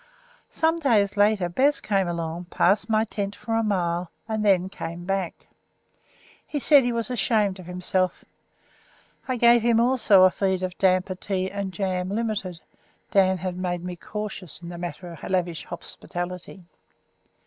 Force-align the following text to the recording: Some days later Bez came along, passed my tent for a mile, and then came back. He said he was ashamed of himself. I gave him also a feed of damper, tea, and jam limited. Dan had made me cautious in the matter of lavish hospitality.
Some 0.49 0.79
days 0.79 1.15
later 1.15 1.47
Bez 1.47 1.79
came 1.79 2.07
along, 2.07 2.45
passed 2.45 2.89
my 2.89 3.03
tent 3.05 3.35
for 3.35 3.53
a 3.53 3.61
mile, 3.61 4.09
and 4.27 4.43
then 4.43 4.67
came 4.67 5.05
back. 5.05 5.45
He 6.47 6.57
said 6.57 6.83
he 6.83 6.91
was 6.91 7.11
ashamed 7.11 7.59
of 7.59 7.67
himself. 7.67 8.25
I 9.27 9.37
gave 9.37 9.61
him 9.61 9.79
also 9.79 10.23
a 10.23 10.31
feed 10.31 10.63
of 10.63 10.75
damper, 10.79 11.13
tea, 11.13 11.51
and 11.51 11.71
jam 11.71 12.09
limited. 12.09 12.59
Dan 13.11 13.37
had 13.37 13.57
made 13.57 13.83
me 13.83 13.95
cautious 13.95 14.59
in 14.63 14.69
the 14.69 14.79
matter 14.79 15.13
of 15.13 15.29
lavish 15.29 15.65
hospitality. 15.65 16.63